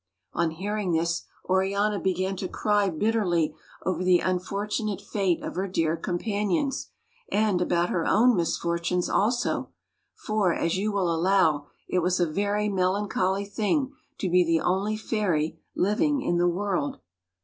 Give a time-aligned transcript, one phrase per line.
[0.33, 3.53] On hearing this, Oriana began to cry bitterly
[3.85, 6.89] over the unfortunate fate of her dear companions,
[7.31, 9.69] and about her own misfortunes also;
[10.15, 14.59] for, as you will allow, it was a very melan choly thing to be the
[14.61, 16.97] only fairy living in the world.